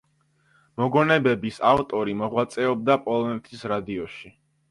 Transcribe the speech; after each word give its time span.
მოგონებების 0.83 1.59
ავტორი 1.73 2.15
მოღვაწეობდა 2.21 2.97
პოლონეთის 3.05 3.67
რადიოში. 3.75 4.35